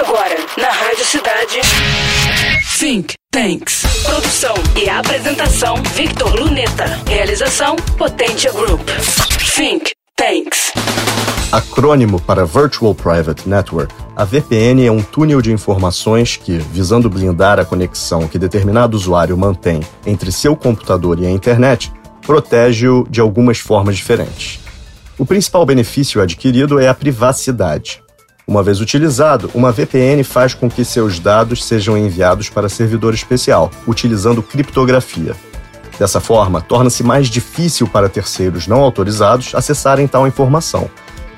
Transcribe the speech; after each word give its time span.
Agora, 0.00 0.34
na 0.56 0.70
Rádio 0.70 1.04
Cidade. 1.04 1.60
Think 2.78 3.12
Tanks. 3.30 3.82
Produção 4.02 4.54
e 4.74 4.88
apresentação: 4.88 5.76
Victor 5.94 6.40
Luneta. 6.40 6.86
Realização: 7.06 7.76
Potência 7.98 8.50
Group. 8.50 8.80
Think 9.54 9.90
Tanks. 10.16 10.72
Acrônimo 11.52 12.18
para 12.18 12.46
Virtual 12.46 12.94
Private 12.94 13.46
Network, 13.46 13.94
a 14.16 14.24
VPN 14.24 14.86
é 14.86 14.90
um 14.90 15.02
túnel 15.02 15.42
de 15.42 15.52
informações 15.52 16.34
que, 16.34 16.56
visando 16.56 17.10
blindar 17.10 17.60
a 17.60 17.64
conexão 17.66 18.26
que 18.26 18.38
determinado 18.38 18.96
usuário 18.96 19.36
mantém 19.36 19.80
entre 20.06 20.32
seu 20.32 20.56
computador 20.56 21.20
e 21.20 21.26
a 21.26 21.30
internet, 21.30 21.92
protege-o 22.22 23.06
de 23.06 23.20
algumas 23.20 23.58
formas 23.58 23.98
diferentes. 23.98 24.60
O 25.18 25.26
principal 25.26 25.66
benefício 25.66 26.22
adquirido 26.22 26.80
é 26.80 26.88
a 26.88 26.94
privacidade. 26.94 28.02
Uma 28.50 28.64
vez 28.64 28.80
utilizado, 28.80 29.48
uma 29.54 29.70
VPN 29.70 30.24
faz 30.24 30.54
com 30.54 30.68
que 30.68 30.84
seus 30.84 31.20
dados 31.20 31.64
sejam 31.64 31.96
enviados 31.96 32.48
para 32.48 32.68
servidor 32.68 33.14
especial, 33.14 33.70
utilizando 33.86 34.42
criptografia. 34.42 35.36
Dessa 35.96 36.18
forma, 36.18 36.60
torna-se 36.60 37.04
mais 37.04 37.28
difícil 37.28 37.86
para 37.86 38.08
terceiros 38.08 38.66
não 38.66 38.80
autorizados 38.80 39.54
acessarem 39.54 40.08
tal 40.08 40.26
informação, 40.26 40.90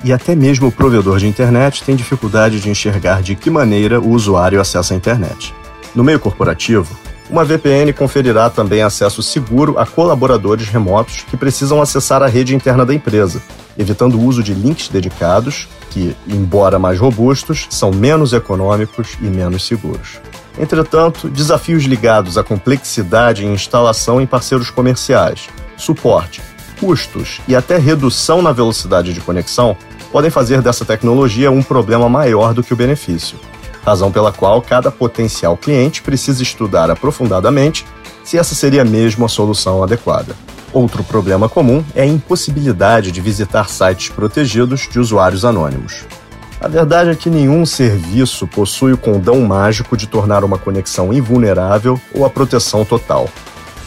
e 0.03 0.11
até 0.11 0.33
mesmo 0.33 0.69
o 0.69 0.71
provedor 0.71 1.19
de 1.19 1.27
internet 1.27 1.83
tem 1.83 1.95
dificuldade 1.95 2.59
de 2.59 2.71
enxergar 2.71 3.21
de 3.21 3.35
que 3.35 3.51
maneira 3.51 4.01
o 4.01 4.09
usuário 4.09 4.59
acessa 4.59 4.95
a 4.95 4.97
internet. 4.97 5.53
No 5.93 6.03
meio 6.03 6.19
corporativo, 6.19 6.97
uma 7.29 7.45
VPN 7.45 7.93
conferirá 7.93 8.49
também 8.49 8.81
acesso 8.81 9.21
seguro 9.21 9.77
a 9.77 9.85
colaboradores 9.85 10.67
remotos 10.67 11.23
que 11.29 11.37
precisam 11.37 11.79
acessar 11.79 12.23
a 12.23 12.27
rede 12.27 12.55
interna 12.55 12.83
da 12.83 12.93
empresa, 12.93 13.39
evitando 13.77 14.17
o 14.17 14.23
uso 14.23 14.41
de 14.41 14.55
links 14.55 14.89
dedicados, 14.89 15.67
que, 15.93 16.15
embora 16.27 16.79
mais 16.79 16.99
robustos, 16.99 17.67
são 17.69 17.91
menos 17.91 18.33
econômicos 18.33 19.15
e 19.21 19.25
menos 19.25 19.67
seguros. 19.67 20.19
Entretanto, 20.57 21.29
desafios 21.29 21.83
ligados 21.83 22.35
à 22.35 22.43
complexidade 22.43 23.45
em 23.45 23.53
instalação 23.53 24.19
em 24.19 24.25
parceiros 24.25 24.71
comerciais, 24.71 25.49
suporte, 25.77 26.41
custos 26.79 27.41
e 27.47 27.55
até 27.55 27.77
redução 27.77 28.41
na 28.41 28.51
velocidade 28.51 29.13
de 29.13 29.21
conexão 29.21 29.77
podem 30.11 30.31
fazer 30.31 30.63
dessa 30.63 30.83
tecnologia 30.83 31.51
um 31.51 31.61
problema 31.61 32.09
maior 32.09 32.55
do 32.55 32.63
que 32.63 32.73
o 32.73 32.77
benefício. 32.77 33.37
Razão 33.85 34.11
pela 34.11 34.31
qual 34.31 34.61
cada 34.61 34.89
potencial 34.89 35.55
cliente 35.55 36.01
precisa 36.01 36.41
estudar 36.41 36.89
aprofundadamente 36.89 37.85
se 38.23 38.37
essa 38.37 38.55
seria 38.55 38.83
mesmo 38.83 39.25
a 39.25 39.29
solução 39.29 39.83
adequada. 39.83 40.35
Outro 40.73 41.03
problema 41.03 41.47
comum 41.47 41.85
é 41.93 42.01
a 42.01 42.05
impossibilidade 42.05 43.11
de 43.11 43.21
visitar 43.21 43.69
sites 43.69 44.09
protegidos 44.09 44.89
de 44.91 44.99
usuários 44.99 45.45
anônimos. 45.45 46.03
A 46.59 46.67
verdade 46.67 47.11
é 47.11 47.15
que 47.15 47.29
nenhum 47.29 47.63
serviço 47.65 48.47
possui 48.47 48.93
o 48.93 48.97
condão 48.97 49.39
mágico 49.41 49.95
de 49.95 50.07
tornar 50.07 50.43
uma 50.43 50.57
conexão 50.57 51.13
invulnerável 51.13 52.01
ou 52.13 52.25
a 52.25 52.29
proteção 52.29 52.83
total. 52.83 53.29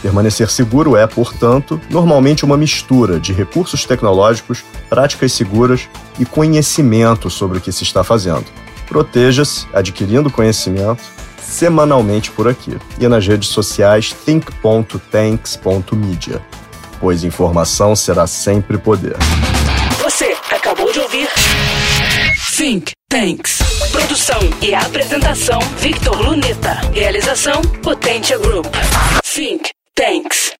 Permanecer 0.01 0.49
seguro 0.49 0.95
é, 0.95 1.05
portanto, 1.07 1.81
normalmente 1.89 2.45
uma 2.45 2.55
mistura 2.55 3.19
de 3.19 3.33
recursos 3.33 3.83
tecnológicos, 3.83 4.63
práticas 4.89 5.33
seguras 5.33 5.89
e 6.19 6.25
conhecimento 6.25 7.29
sobre 7.29 7.57
o 7.57 7.61
que 7.61 7.71
se 7.71 7.83
está 7.83 8.03
fazendo. 8.03 8.45
Proteja-se 8.87 9.65
adquirindo 9.73 10.29
conhecimento 10.29 11.01
semanalmente 11.41 12.29
por 12.31 12.47
aqui 12.47 12.77
e 12.99 13.07
nas 13.07 13.25
redes 13.25 13.49
sociais 13.49 14.13
think.tanks.media, 14.13 16.43
pois 16.99 17.23
informação 17.23 17.95
será 17.95 18.27
sempre 18.27 18.77
poder. 18.77 19.15
Você 20.01 20.35
acabou 20.51 20.91
de 20.91 20.99
ouvir 20.99 21.27
Think 22.55 22.91
Tanks. 23.09 23.59
Produção 23.91 24.39
e 24.61 24.73
apresentação: 24.73 25.59
Victor 25.77 26.19
Luneta. 26.19 26.81
Realização: 26.93 27.61
Potência 27.83 28.37
Group. 28.39 28.65
Think 29.23 29.69
Tanks. 29.93 30.56